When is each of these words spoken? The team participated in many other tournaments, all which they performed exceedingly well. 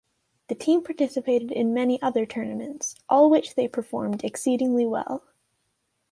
The 0.47 0.55
team 0.55 0.81
participated 0.83 1.51
in 1.51 1.75
many 1.75 2.01
other 2.01 2.25
tournaments, 2.25 2.95
all 3.07 3.29
which 3.29 3.53
they 3.53 3.67
performed 3.67 4.23
exceedingly 4.23 4.83
well. 4.87 5.23